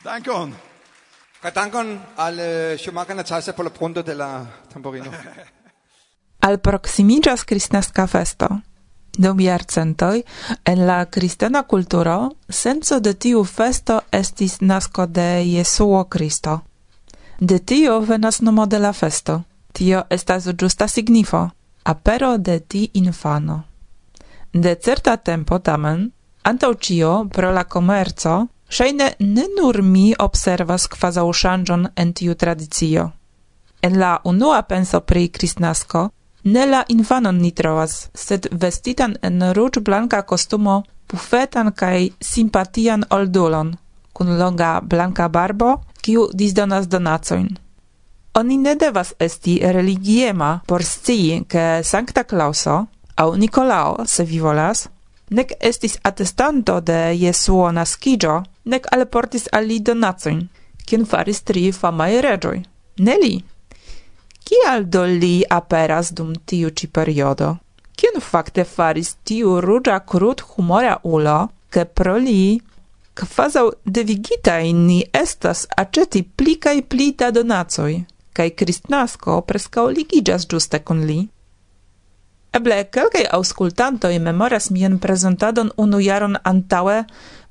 Dankon. 0.10 0.54
Kaj 1.38 1.52
dankon 1.54 1.90
al 2.18 2.40
eh, 2.42 2.78
Schumachana 2.82 3.24
Taisa 3.24 3.54
por 3.54 3.66
la 3.66 3.70
pronto 3.70 4.02
de 4.02 4.16
la 4.16 4.30
tamborino. 4.74 5.12
al 6.48 6.58
proximigas 6.60 7.44
Kristnaska 7.46 8.08
festo. 8.08 8.48
Dum 9.18 9.40
jarcentoj 9.40 10.24
en 10.66 10.88
la 10.88 11.06
kristana 11.06 11.62
kulturo 11.64 12.32
senco 12.50 13.00
de 13.00 13.14
tiu 13.14 13.44
festo 13.44 14.02
estis 14.12 14.60
nasko 14.62 15.06
de 15.06 15.46
Jesuo 15.46 16.04
Kristo. 16.10 16.62
De 17.40 17.60
tio 17.60 18.00
venas 18.00 18.42
nomo 18.42 18.66
de 18.66 18.80
la 18.80 18.94
festo. 18.94 19.44
Tio 19.74 20.04
estas 20.10 20.48
ĝusta 20.48 20.88
signifo: 20.88 21.50
apero 21.84 22.38
de 22.38 22.60
ti 22.60 22.90
infano. 22.94 23.64
De 24.54 24.76
certa 24.76 25.18
tempo 25.18 25.60
tamen, 25.60 26.12
antaŭ 26.44 26.74
ĉio 26.74 27.28
pro 27.34 27.52
la 27.52 27.64
komerco 27.64 28.48
Ŝajne 28.70 29.14
ne 29.20 29.46
nur 29.58 29.82
mi 29.82 30.14
observas 30.20 30.86
kvazaŭ 30.94 31.26
ŝanĝon 31.42 31.88
en 31.96 32.14
tiu 32.14 32.36
tradicio. 32.36 33.10
En 33.82 33.98
la 34.00 34.20
unua 34.24 34.62
penso 34.62 35.00
pri 35.00 35.30
Kristnasko, 35.30 36.10
ne 36.44 36.66
la 36.66 36.84
infanon 36.88 37.38
ni 37.42 37.52
trovas, 37.52 38.10
sed 38.14 38.48
vestitan 38.52 39.16
en 39.22 39.42
ruĝ-blanka 39.58 40.22
kostumo, 40.22 40.84
pufetan 41.08 41.72
kaj 41.72 42.10
simpatian 42.22 43.06
oldulon, 43.10 43.74
kun 44.14 44.38
longa 44.38 44.80
blanka 44.84 45.28
barbo, 45.28 45.72
kiu 46.02 46.28
disdonas 46.34 46.88
donacojn. 46.88 47.50
Oni 48.34 48.58
ne 48.58 48.76
devas 48.76 49.14
esti 49.20 49.60
religiema 49.64 50.60
por 50.68 50.84
scii, 50.84 51.44
ke 51.48 51.82
Sankta 51.84 52.24
Clauso 52.24 52.86
au 53.16 53.36
Nikolao, 53.36 54.06
se 54.06 54.24
vi 54.24 54.40
volas, 54.40 54.88
nec 55.30 55.54
estis 55.60 55.98
attestanto 56.02 56.80
de 56.80 57.16
Jesuo 57.18 57.72
nascigio, 57.72 58.44
nec 58.66 58.88
alportis 58.92 59.48
al 59.52 59.66
li 59.70 59.80
donacoin, 59.80 60.42
cien 60.86 61.06
faris 61.06 61.44
tri 61.44 61.72
famae 61.72 62.22
regioi. 62.22 62.64
Ne 63.06 63.16
li. 63.22 63.36
Cial 64.46 64.86
do 64.90 65.04
li 65.06 65.44
aperas 65.50 66.12
dum 66.18 66.34
tiu 66.46 66.70
ci 66.70 66.88
periodo? 66.88 67.58
Cien 67.96 68.22
facte 68.22 68.64
faris 68.66 69.16
tiu 69.24 69.60
rugia 69.62 70.00
crud 70.00 70.42
humora 70.56 71.00
ulo, 71.04 71.40
che 71.70 71.86
pro 71.86 72.18
li 72.18 72.62
kvazau 73.14 73.72
devigitai 73.84 74.74
ni 74.74 75.04
estas 75.12 75.66
aceti 75.76 76.24
pli 76.24 76.56
cae 76.58 76.82
pli 76.82 77.12
da 77.20 77.32
donacoi, 77.32 77.98
kaj 78.34 78.50
kristnasko 78.60 79.42
prescao 79.42 79.90
ligigas 79.90 80.48
giuste 80.48 80.80
con 80.84 81.04
li. 81.06 81.20
Eble 82.60 82.78
kelkaj 82.92 83.22
aŭskultantoj 83.38 84.18
memoras 84.20 84.66
mian 84.76 84.98
prezentadon 85.00 85.70
unu 85.80 86.00
jaron 86.04 86.36
antaŭe 86.52 86.96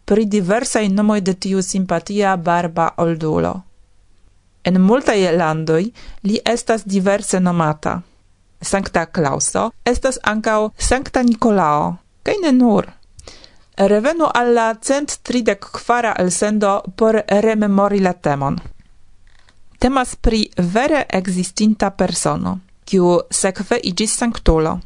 pri 0.08 0.24
diversaj 0.34 0.82
nomoj 0.96 1.20
de 1.28 1.34
tiu 1.44 1.62
simpatia 1.62 2.34
barba 2.36 2.88
oldulo. 3.04 3.52
En 4.68 4.80
multaj 4.88 5.16
landoj 5.36 5.84
li 6.28 6.40
estas 6.54 6.84
diverse 6.84 7.40
nomata. 7.40 7.94
Sankta 8.70 9.06
Klauso 9.06 9.70
estas 9.92 10.18
ankaŭ 10.32 10.58
Sankta 10.88 11.22
Nikolao, 11.22 11.86
kaj 12.22 12.34
ne 12.42 12.52
nur. 12.52 12.90
Revenu 13.92 14.28
al 14.34 14.52
la 14.58 14.66
cent 14.88 15.14
tridek 15.22 15.70
kvara 15.78 16.12
elsendo 16.18 16.82
por 16.96 17.22
rememori 17.46 18.02
la 18.04 18.12
temon. 18.12 18.58
Temas 19.78 20.16
pri 20.16 20.42
vere 20.74 21.06
existinta 21.20 21.90
persono, 21.90 22.58
kiu 22.84 23.20
sekve 23.30 23.80
igis 23.92 24.18
sanktulo. 24.18 24.78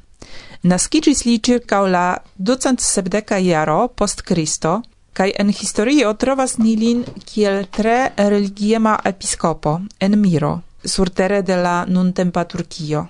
Naskiĝis 0.62 1.25
li 1.27 1.40
ĉirkaŭ 1.42 1.81
la 1.90 2.07
ducent 2.38 2.81
sepdeka 2.81 3.38
jaro 3.42 3.88
post 3.98 4.20
Cristo, 4.22 4.77
cae 5.12 5.33
en 5.42 5.48
historio 5.51 6.12
trovas 6.14 6.55
nilin 6.59 7.01
kiel 7.27 7.64
tre 7.79 7.96
religiema 8.16 8.92
episcopo 9.11 9.81
en 9.98 10.14
Miro, 10.20 10.53
surtere 10.85 11.42
de 11.42 11.57
la 11.57 11.75
nuntempa 11.88 12.44
Turcio. 12.44 13.09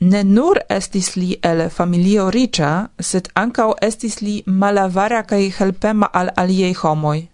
Ne 0.00 0.22
nur 0.22 0.60
estis 0.70 1.16
li 1.16 1.36
el 1.42 1.64
familio 1.70 2.30
ricia, 2.30 2.88
sed 3.00 3.32
ancau 3.34 3.74
estis 3.82 4.20
li 4.22 4.42
malavara 4.46 5.24
cae 5.26 5.50
helpema 5.58 6.06
al 6.12 6.30
aliei 6.36 6.74
homoi. 6.82 7.26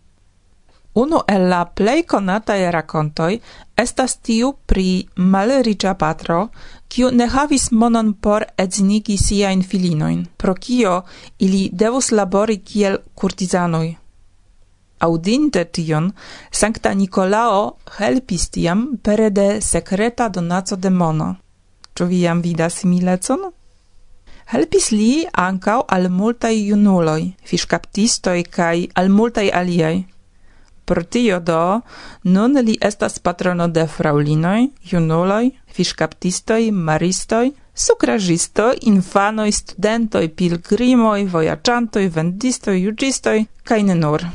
Uno 0.95 1.25
el 1.27 1.49
la 1.49 1.65
plei 1.65 2.03
conatae 2.05 2.71
racontoi 2.71 3.41
estas 3.77 4.19
tiu 4.21 4.53
pri 4.67 5.07
malriĉa 5.17 5.95
patro, 5.97 6.49
kiu 6.89 7.09
ne 7.11 7.27
havis 7.27 7.71
monon 7.73 8.13
por 8.13 8.45
edzinigi 8.59 9.17
siain 9.17 9.63
filinoin, 9.63 10.27
pro 10.37 10.55
kio 10.55 11.03
ili 11.39 11.71
devus 11.73 12.13
labori 12.13 12.59
kiel 12.59 12.99
kurtizanoi. 13.15 13.97
Audinte 15.01 15.65
tion, 15.65 16.13
Sancta 16.51 16.93
Nicolao 16.95 17.77
helpis 17.99 18.51
tiam 18.51 18.85
pere 19.03 19.31
de 19.31 19.61
secreta 19.61 20.29
donaco 20.29 20.77
de 20.77 20.91
mono. 20.91 21.35
Ču 21.95 22.05
vi 22.07 22.21
jam 22.21 22.43
vidas 22.43 22.77
similecon? 22.79 23.51
Helpis 24.53 24.91
li 24.93 25.25
ancau 25.33 25.83
al 25.89 26.09
multai 26.11 26.55
junuloi, 26.69 27.33
fiŝkaptistoj 27.49 28.43
kai 28.51 28.89
al 28.95 29.09
multai 29.09 29.49
aliei. 29.51 30.05
Por 30.85 31.05
tio 31.05 31.39
do, 31.41 31.81
nun 32.25 32.59
li 32.67 32.77
estas 32.81 33.19
patrono 33.19 33.69
de 33.69 33.87
fraulinoj, 33.87 34.69
junuloj, 34.91 35.51
fiŝkaptistoj, 35.75 36.71
maristoj, 36.73 37.53
sukraĵisto, 37.75 38.73
infanoj, 38.91 39.53
studentoj, 39.53 40.29
pilgrimoj, 40.37 41.25
vojaĝantoj, 41.33 42.07
vendistoj, 42.17 42.77
juĝistoj 42.81 43.39
kaj 43.65 43.83
ne 43.83 43.95
nur. 43.95 44.27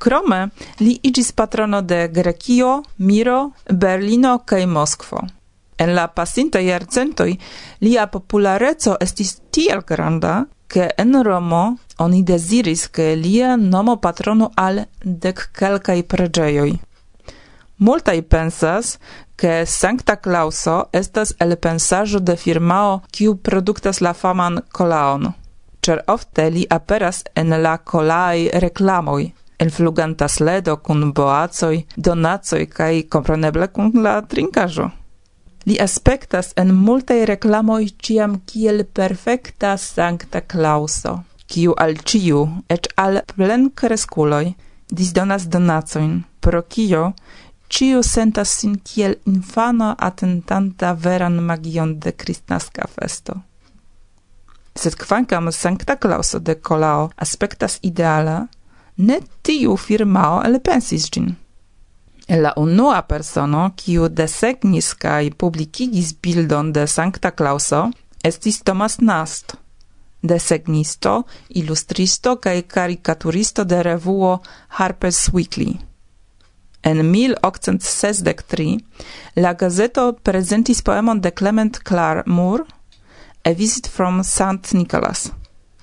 Krome 0.00 0.48
li 0.80 0.94
iĝis 1.02 1.32
patrono 1.36 1.82
de 1.82 2.08
Grekio, 2.08 2.82
Miro, 2.98 3.50
Berlino 3.68 4.38
kaj 4.46 4.66
Moskvo. 4.66 5.26
En 5.80 5.92
la 5.96 6.06
pasintaj 6.08 6.62
jarcentoj 6.64 7.34
lia 7.80 8.06
populareco 8.06 8.96
estis 9.00 9.34
tiel 9.52 9.84
granda, 9.88 10.44
ke 10.70 10.90
en 10.96 11.22
Romo 11.26 11.76
oni 12.00 12.22
desiris 12.22 12.88
che 12.90 13.14
lia 13.14 13.56
nomo 13.56 13.98
patrono 13.98 14.50
al 14.54 14.86
dec 15.02 15.50
calcae 15.52 16.02
pregeioi. 16.02 16.80
Multai 17.76 18.22
pensas 18.22 18.98
che 19.34 19.64
Sancta 19.66 20.16
Clauso 20.16 20.88
estas 20.92 21.34
el 21.38 21.56
pensajo 21.56 22.18
de 22.18 22.36
firmao 22.36 23.02
kiu 23.10 23.36
produktas 23.36 24.00
la 24.00 24.12
faman 24.12 24.62
colaon. 24.72 25.32
Cer 25.80 26.02
ofte 26.06 26.50
li 26.50 26.66
aperas 26.68 27.22
en 27.34 27.62
la 27.62 27.78
colae 27.78 28.50
reclamoi, 28.52 29.32
en 29.58 29.70
fluganta 29.70 30.28
sledo 30.28 30.76
kun 30.76 31.12
boacoi, 31.12 31.86
donacoi 31.96 32.66
kaj 32.66 33.08
compreneble 33.08 33.68
kun 33.68 33.92
la 34.02 34.20
trincajo. 34.22 34.90
Li 35.64 35.76
aspektas 35.80 36.52
en 36.56 36.74
multaj 36.74 37.24
reklamoj 37.32 37.84
ĉiam 38.04 38.40
kiel 38.46 38.84
perfekta 38.84 39.76
Sankta 39.76 40.40
Klauso 40.40 41.29
kiu 41.50 41.74
al 41.76 41.96
ciu, 42.06 42.46
et 42.70 42.86
al 42.96 43.20
plenkreskuloj, 43.34 44.52
disdonas 44.90 45.48
donacoin, 45.50 46.22
pro 46.40 46.62
kio 46.62 47.12
ciu 47.70 48.02
sentas 48.02 48.54
sin 48.58 48.78
kiel 48.86 49.16
infano 49.26 49.94
atentanta 49.98 50.92
veran 50.94 51.38
magion 51.48 51.98
de 51.98 52.12
Christnaska 52.12 52.86
festo. 52.94 53.34
Sed 54.74 54.94
kvankam 54.94 55.50
Sancta 55.52 55.96
Clauso 55.96 56.38
de 56.38 56.54
Colao 56.54 57.10
aspektas 57.16 57.78
ideala, 57.82 58.46
ne 58.96 59.20
tiu 59.42 59.76
firmao 59.76 60.42
elpensis 60.46 61.10
gin. 61.10 61.34
La 62.28 62.52
unua 62.56 63.02
persono, 63.02 63.70
kiu 63.76 64.08
desegnis 64.08 64.92
kaj 64.94 65.32
publikigis 65.38 66.12
bildon 66.22 66.70
de 66.72 66.86
Sancta 66.86 67.30
Clauso, 67.30 67.88
estis 68.22 68.62
Thomas 68.62 69.00
Nast– 69.00 69.56
desegnisto, 70.22 71.22
ilustristo 71.48 72.36
kaj 72.36 72.62
karikaturisto 72.62 73.64
de 73.64 73.82
revuo 73.82 74.38
Harper's 74.68 75.28
Weekly. 75.32 75.78
En 76.82 77.10
1863 77.10 78.78
la 79.36 79.52
gazeto 79.54 80.12
prezentis 80.12 80.82
poemon 80.82 81.20
de 81.20 81.30
Clement 81.30 81.78
Clark 81.78 82.26
Moore 82.26 82.64
A 83.44 83.52
Visit 83.52 83.88
from 83.88 84.24
St. 84.24 84.72
Nicholas, 84.72 85.30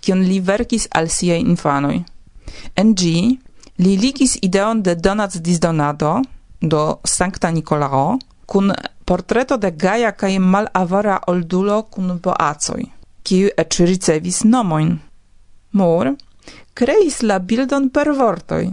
kion 0.01 0.21
li 0.21 0.39
verkis 0.39 0.87
al 0.91 1.09
siaj 1.09 1.39
infanoj. 1.41 2.03
En 2.75 2.93
ĝi 2.95 3.39
li 3.77 3.95
ligis 3.97 4.37
ideon 4.41 4.81
de 4.81 4.95
donac 4.95 5.37
disdonado 5.41 6.21
do 6.61 6.99
Sankta 7.03 7.51
Nikolao 7.51 8.19
kun 8.45 8.71
portreto 9.05 9.57
de 9.57 9.71
gaja 9.71 10.11
kaj 10.11 10.39
malavara 10.39 11.19
oldulo 11.27 11.81
kun 11.83 12.19
boacoj 12.23 12.96
kiu 13.27 13.51
ec 13.63 13.79
ricevis 13.89 14.43
nomoin. 14.47 14.95
Moore 15.71 16.15
creis 16.73 17.19
la 17.21 17.39
bildon 17.39 17.89
per 17.91 18.13
vortoi, 18.15 18.71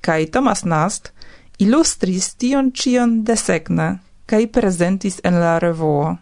cae 0.00 0.30
Thomas 0.30 0.62
Nast 0.64 1.10
illustris 1.58 2.34
tion 2.38 2.70
cion 2.70 3.22
desegne 3.26 3.88
cae 4.32 4.46
presentis 4.48 5.20
en 5.24 5.40
la 5.40 5.58
revuo. 5.58 6.16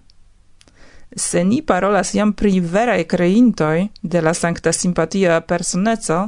Se 1.16 1.44
ni 1.44 1.60
parolas 1.62 2.14
jam 2.14 2.32
pri 2.32 2.60
verae 2.60 3.04
creintoi 3.04 3.88
de 4.02 4.20
la 4.20 4.34
sancta 4.34 4.72
simpatia 4.72 5.40
personeco, 5.40 6.18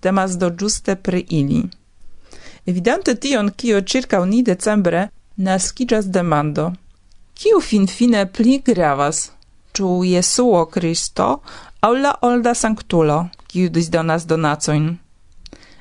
temas 0.00 0.36
do 0.38 0.50
giuste 0.50 0.96
pri 0.96 1.24
ili. 1.28 1.62
Evidente 2.66 3.14
tion, 3.14 3.50
kio 3.50 3.80
circa 3.80 4.24
ni 4.24 4.42
decembre 4.42 5.08
naskiĝas 5.36 6.10
demando. 6.16 6.72
Kiu 7.34 7.60
finfine 7.60 8.26
pli 8.26 8.58
gravas? 8.66 9.30
ciu 9.72 10.02
Jesuo 10.04 10.66
Cristo, 10.66 11.42
au 11.80 11.94
la 11.94 12.14
olda 12.22 12.54
sanctulo, 12.54 13.28
kiu 13.46 13.68
disdonas 13.68 14.26
donacoin. 14.26 14.98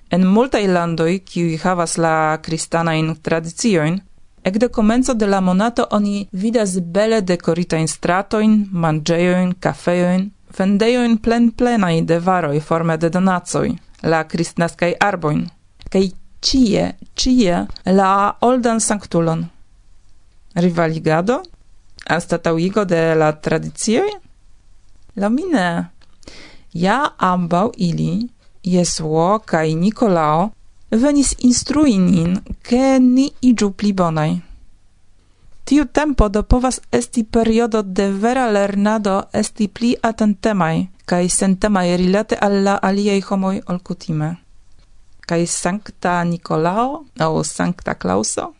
En 0.10 0.25
multaj 0.25 0.65
landoj, 0.67 1.19
kiuj 1.25 1.58
havas 1.63 1.97
la 1.97 2.38
kristanajn 2.41 3.15
tradiciojn, 3.21 3.99
ekde 4.43 4.67
komenco 4.67 5.13
de 5.13 5.28
la 5.28 5.41
monato 5.41 5.86
oni 5.91 6.28
vidas 6.32 6.80
bele 6.80 7.21
dekoritajn 7.21 7.88
stratojn, 7.88 8.56
manĝejojn, 8.71 9.54
kafejojn, 9.60 10.30
vendejojn 10.58 11.17
plen 11.17 11.52
plenaj 11.52 12.02
de 12.02 12.19
varoj 12.19 12.60
forme 12.60 12.97
de 12.97 13.10
donacoj, 13.10 13.67
la 14.04 14.23
kristnaskaj 14.23 14.95
arbojn, 14.99 15.45
kaj 15.93 16.10
cie, 16.41 16.93
cie 17.15 17.65
la 17.86 18.12
oldan 18.41 18.80
sanktulon. 18.80 19.45
Rivaligado? 20.56 21.43
anstatauigo 22.10 22.86
de 22.86 23.15
la 23.15 23.32
tradicioj? 23.32 24.10
La 25.15 25.30
mine. 25.30 25.89
Ja 26.74 27.12
ambau 27.17 27.72
ili, 27.78 28.30
Jesuo 28.63 29.39
kai 29.45 29.76
Nikolao, 29.76 30.52
venis 30.91 31.36
instrui 31.39 31.98
nin, 31.98 32.38
ke 32.63 33.00
ni 33.00 33.30
iĝu 33.41 33.72
pli 33.72 33.93
bonai. 33.93 34.41
Tiu 35.65 35.86
tempo 35.86 36.30
do 36.30 36.43
povas 36.43 36.82
esti 36.91 37.24
periodo 37.24 37.82
de 37.82 38.12
vera 38.12 38.48
lernado 38.52 39.24
esti 39.34 39.67
pli 39.67 39.95
atentemai, 40.02 40.89
kai 41.06 41.30
sentemai 41.30 41.98
rilate 41.98 42.36
alla 42.36 42.80
aliei 42.82 43.22
homoi 43.22 43.62
olkutime. 43.67 44.30
ol 45.26 45.80
kutime. 45.80 46.26
Nikolao 46.26 47.06
au 47.19 47.43
sancta 47.43 47.95
Klauso 47.95 48.59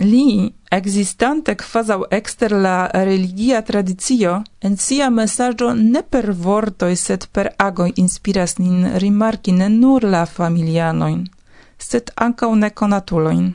Li, 0.00 0.50
existante 0.70 1.54
quasau 1.60 2.06
exter 2.10 2.52
la 2.52 2.88
religia 2.88 3.60
tradizio, 3.62 4.42
en 4.60 4.78
sia 4.78 5.10
messaggio 5.10 5.74
ne 5.74 6.02
per 6.02 6.32
vortoi, 6.32 6.96
set 6.96 7.28
per 7.28 7.52
agoi 7.58 7.92
inspiras 7.96 8.56
nin 8.58 8.96
rimarki 8.96 9.52
ne 9.52 9.68
nur 9.68 10.02
la 10.04 10.24
familianoin, 10.24 11.28
sed 11.76 12.14
ancau 12.16 12.54
neconatuloin, 12.54 13.52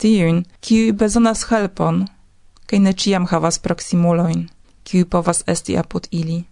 tiun, 0.00 0.42
kiui 0.64 0.96
bezonas 0.96 1.44
helpon, 1.52 2.06
kai 2.64 2.80
ne 2.80 2.96
ciam 2.96 3.28
havas 3.28 3.60
proximuloin, 3.60 4.48
kiui 4.88 5.04
povas 5.04 5.44
esti 5.46 5.76
apud 5.76 6.08
ili. 6.10 6.44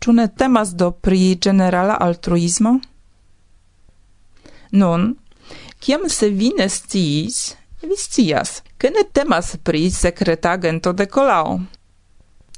Ĉu 0.00 0.12
ne 0.12 0.28
temas 0.28 0.76
do 0.76 0.90
pri 0.92 1.38
generala 1.40 1.96
altruismo? 2.00 2.80
Nun, 4.72 5.14
kiam 5.80 6.10
se 6.12 6.28
vi 6.28 6.52
ne 6.58 6.68
sciis, 6.68 7.56
vi 7.88 7.96
scias, 7.96 8.62
ke 8.78 8.90
ne 8.90 9.04
temas 9.12 9.56
pri 9.62 9.90
sekretagento 9.90 10.92
de 10.92 11.06
Kolao. 11.06 11.60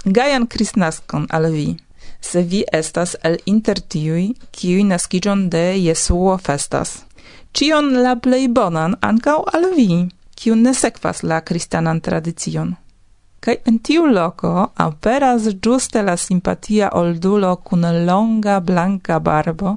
Gaian 0.05 0.47
Christnaskon 0.47 1.27
al 1.31 1.51
vi, 1.53 1.77
se 2.21 2.43
vi 2.43 2.65
estas 2.73 3.17
el 3.23 3.39
inter 3.47 3.81
tiui, 3.81 4.35
kiui 4.51 4.85
nascigion 4.85 5.49
de 5.51 5.65
Jesuo 5.79 6.39
festas. 6.39 7.05
Cion 7.53 7.93
la 8.03 8.17
plei 8.17 8.49
bonan 8.49 8.97
ancau 9.03 9.45
al 9.53 9.71
vi, 9.77 10.09
kiu 10.39 10.55
ne 10.55 10.75
sekvas 10.75 11.23
la 11.23 11.41
kristanan 11.41 12.01
tradicion. 12.01 12.77
Kai 13.41 13.57
en 13.71 13.79
tiu 13.79 14.07
loco 14.07 14.71
aperas 14.77 15.49
giuste 15.63 16.03
la 16.03 16.17
simpatia 16.17 16.91
oldulo 17.01 17.57
kun 17.57 17.87
longa 18.07 18.61
blanka 18.61 19.19
barbo, 19.19 19.77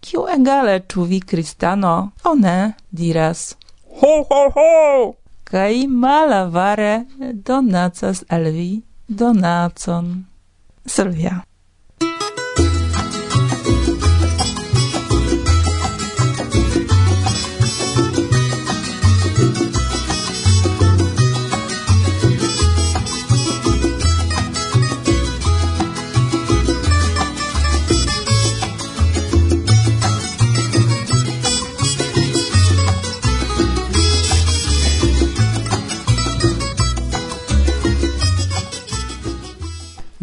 kiu 0.00 0.26
egale 0.36 0.80
tu 0.88 1.04
vi 1.04 1.20
kristano 1.20 2.12
o 2.24 2.34
ne 2.34 2.74
diras. 2.90 3.56
Ho, 4.00 4.12
ho, 4.30 4.42
ho! 4.56 5.14
Kaj 5.44 5.86
malavare 5.86 7.04
donacas 7.48 8.24
al 8.28 8.50
vi 8.56 8.82
donacon. 9.08 10.12
Sylwia. 10.86 11.42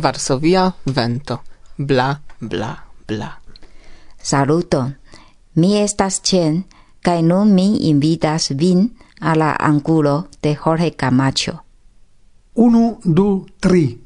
Varsovia 0.01 0.73
vento. 0.85 1.41
Bla, 1.77 2.21
bla, 2.39 2.83
bla. 3.07 3.39
Saluto. 4.21 4.91
Mi 5.55 5.77
estas 5.77 6.21
Chen, 6.21 6.63
kai 7.03 7.21
nun 7.21 7.53
mi 7.53 7.89
invitas 7.89 8.51
vin 8.57 8.95
a 9.19 9.35
la 9.35 9.55
angulo 9.59 10.27
de 10.41 10.55
Jorge 10.55 10.91
Camacho. 10.91 11.59
Unu, 12.55 12.99
du, 13.03 13.45
tri. 13.59 13.99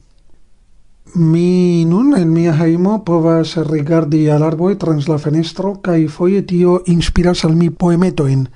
Mi 1.16 1.86
nun 1.86 2.18
en 2.18 2.34
mia 2.34 2.54
heimo 2.58 3.04
povas 3.06 3.56
rigardi 3.58 4.30
al 4.30 4.44
arboi 4.44 4.76
trans 4.76 5.08
la 5.08 5.18
fenestro 5.18 5.76
kai 5.82 6.08
foie 6.08 6.42
tio 6.42 6.82
inspiras 6.88 7.46
al 7.46 7.56
mi 7.56 7.70
poemetoin. 7.70 8.48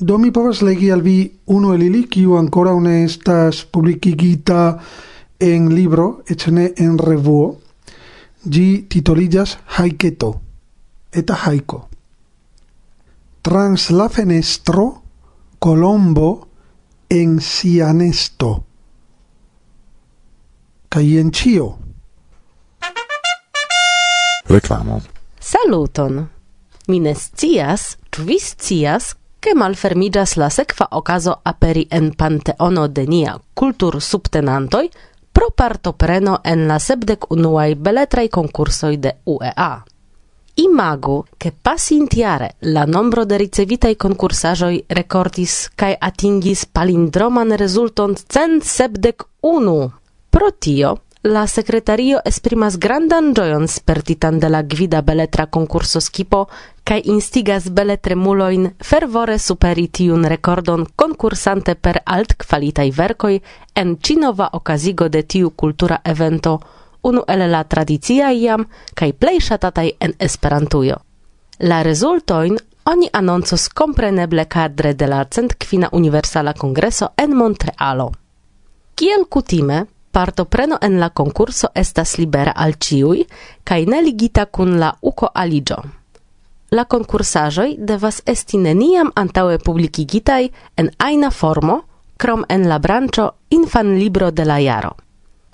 Do 0.00 0.18
mi 0.18 0.30
povas 0.30 0.62
legi 0.62 0.90
al 0.90 1.02
vi 1.02 1.30
unu 1.46 1.72
el 1.74 1.82
ili 1.82 2.08
kiu 2.08 2.34
ancora 2.36 2.74
ne 2.80 3.04
estas 3.04 3.64
publikigita 3.64 4.80
en 5.44 5.74
libro, 5.74 6.22
echene 6.26 6.72
en 6.76 6.98
revuo. 6.98 7.60
gi 8.44 8.86
titolillas 8.88 9.58
Haiketo, 9.76 10.40
eta 11.12 11.34
haiko. 11.34 11.88
Trans 13.42 13.90
la 13.90 14.08
fenestro, 14.08 15.02
Colombo 15.58 16.48
en 17.08 17.40
sianesto. 17.40 18.64
nesto. 20.94 21.18
En 21.20 21.32
cio. 21.32 21.78
Reclamo. 24.46 25.00
Saluton. 25.40 26.28
Mi 26.88 27.00
ne 27.00 27.14
scias, 27.14 27.96
ĉu 28.10 28.24
la 30.36 30.50
sekva 30.50 30.86
okazo 30.90 31.34
aperi 31.44 31.86
en 31.90 32.12
Panteono 32.14 32.88
de 32.88 33.06
nia 33.06 33.38
kultur 33.54 34.00
subtenantoj 34.00 34.88
pro 35.34 35.50
partopreno 35.50 36.38
en 36.44 36.68
la 36.68 36.78
sepdec 36.78 37.26
unuae 37.34 37.74
beletrae 37.74 38.28
concursoi 38.30 38.98
de 39.02 39.16
UEA. 39.26 39.84
Imagu 40.54 41.24
che 41.36 41.50
pasintiare 41.50 42.54
la 42.74 42.84
nombro 42.84 43.24
de 43.24 43.36
ricevitai 43.36 43.96
concursajoi 43.96 44.84
recordis 44.86 45.72
cae 45.74 45.96
atingis 45.98 46.66
palindroman 46.66 47.56
resulton 47.56 48.14
cent 48.14 48.62
sepdec 48.62 49.26
unu. 49.40 49.90
Pro 50.30 50.52
tio, 50.58 51.00
la 51.24 51.46
sekretario 51.46 52.18
esprimas 52.24 52.78
grandan 52.78 53.32
gioion 53.34 53.68
spertitan 53.68 54.38
de 54.40 54.48
la 54.48 54.62
gvida 54.62 55.00
beletra 55.00 55.46
konkurso 55.46 56.00
skipo 56.00 56.48
kaj 56.84 57.00
instigas 57.04 57.70
beletre 57.72 58.14
muloin 58.14 58.66
fervore 58.84 59.38
superi 59.38 59.86
tiun 59.88 60.26
rekordon 60.28 60.84
konkursante 60.96 61.74
per 61.74 62.02
alt 62.04 62.34
qualitai 62.36 62.90
verkoj 62.90 63.40
en 63.74 63.96
cinova 63.96 64.50
okazigo 64.52 65.08
de 65.08 65.22
tiu 65.22 65.50
kultura 65.50 65.98
evento 66.04 66.60
unu 67.02 67.22
el 67.28 67.50
la 67.50 67.64
tradizia 67.64 68.30
iam, 68.32 68.66
kaj 68.94 69.12
plei 69.12 69.40
shatatai 69.40 69.92
en 70.00 70.14
Esperantujo. 70.18 70.96
La 71.58 71.82
resultoin 71.82 72.58
oni 72.84 73.08
anoncos 73.12 73.68
kompreneble 73.68 74.44
kadre 74.44 74.94
de 74.94 75.06
la 75.06 75.24
centquina 75.30 75.88
universala 75.92 76.52
kongreso 76.52 77.12
en 77.16 77.36
Montrealo. 77.36 78.12
Kiel 78.94 79.24
kutime, 79.28 79.86
Partopreno 80.14 80.78
en 80.80 81.00
la 81.00 81.10
concurso 81.10 81.68
estas 81.74 82.18
libera 82.18 82.52
al 82.54 82.76
ciui, 82.78 83.24
cae 83.66 83.82
ne 83.84 83.98
ligita 84.00 84.44
cun 84.46 84.76
la 84.78 84.92
uco 85.02 85.26
aligio. 85.34 85.80
La 86.70 86.84
concursajoi 86.84 87.74
devas 87.78 88.20
esti 88.24 88.60
neniam 88.62 89.10
antaue 89.14 89.58
publicigitai 89.58 90.52
en 90.76 90.92
aina 90.98 91.32
formo, 91.34 91.80
krom 92.16 92.46
en 92.48 92.68
la 92.68 92.78
branĉo 92.78 93.26
infan 93.58 93.98
libro 93.98 94.30
de 94.30 94.44
la 94.44 94.60
jaro. 94.62 94.94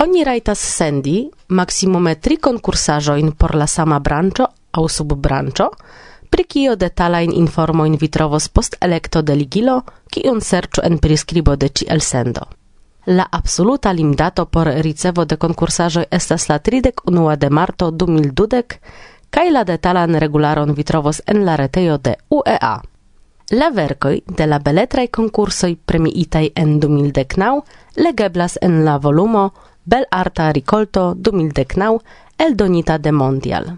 Oni 0.04 0.24
raitas 0.28 0.60
sendi 0.76 1.30
maksimume 1.48 2.14
tri 2.20 2.36
concursajoin 2.36 3.32
por 3.32 3.56
la 3.56 3.66
sama 3.66 3.98
branĉo 3.98 4.52
aŭ 4.76 4.88
subbranĉo, 4.88 5.72
pri 6.28 6.44
kio 6.44 6.76
detalain 6.76 7.32
informoin 7.32 7.96
vitrovos 7.96 8.48
post 8.48 8.76
electo 8.80 9.22
de 9.22 9.40
ligilo, 9.40 9.82
kiun 10.12 10.40
serĉu 10.40 10.84
en 10.84 10.98
priskribo 10.98 11.56
de 11.56 11.72
el 11.88 12.00
sendo 12.00 12.59
La 13.10 13.26
absoluta 13.28 13.92
limdato 13.92 14.46
por 14.46 14.68
ricevo 14.68 15.24
de 15.24 15.36
concursaĵoj 15.36 16.04
estas 16.14 16.44
la 16.48 16.60
31 16.60 17.36
de 17.36 17.48
marto 17.50 17.88
2012 17.90 18.76
kaj 19.34 19.50
la 19.50 19.64
detalan 19.64 20.14
regularon 20.14 20.74
vitrovos 20.74 21.20
en 21.26 21.44
la 21.44 21.56
retejo 21.56 21.98
de 21.98 22.14
UEA. 22.30 22.70
La 23.50 23.70
verkoj 23.70 24.14
de 24.36 24.46
la 24.46 24.58
beletraj 24.58 25.08
konkursoj 25.08 25.72
premiitaj 25.86 26.52
en 26.54 26.78
2019 26.80 27.60
legeblas 27.96 28.58
en 28.62 28.84
la 28.84 28.96
volumo 28.96 29.50
Belarta 29.84 30.52
Ricolto 30.52 31.14
2019 31.14 31.98
eldonita 32.38 32.98
de 32.98 33.12
Mondial. 33.12 33.70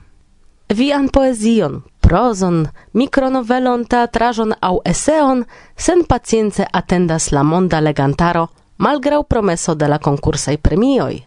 Vian 0.69 1.09
poezion, 1.09 1.85
prozon, 2.01 2.67
mikronovelon, 2.93 3.87
teatraĵon 3.87 4.59
aŭ 4.61 4.81
eseon 4.85 5.47
sen 5.77 6.05
pacience 6.05 6.67
atendas 6.73 7.33
la 7.33 7.43
monda 7.43 7.81
legantaro– 7.81 8.51
malgrau 8.83 9.23
promeso 9.23 9.75
de 9.75 9.87
la 9.87 9.99
concursai 9.99 10.59
premioi. 10.59 11.23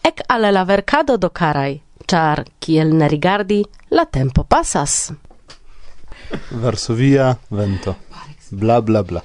Ec 0.00 0.22
ale 0.26 0.50
la 0.50 0.64
vercado 0.64 1.16
do 1.16 1.28
carai, 1.28 1.82
char, 2.08 2.44
kiel 2.58 2.94
ne 2.96 3.08
rigardi, 3.08 3.60
la 3.90 4.06
tempo 4.06 4.44
pasas. 4.44 5.12
Varsovia 6.50 7.36
vento. 7.50 7.96
Bla 8.50 8.80
bla 8.80 9.02
bla. 9.02 9.22